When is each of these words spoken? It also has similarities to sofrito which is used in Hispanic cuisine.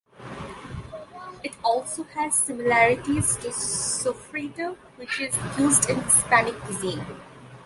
It 1.43 1.51
also 1.63 2.01
has 2.05 2.33
similarities 2.33 3.35
to 3.35 3.49
sofrito 3.49 4.75
which 4.95 5.19
is 5.19 5.37
used 5.59 5.91
in 5.91 6.01
Hispanic 6.01 6.55
cuisine. 6.61 7.05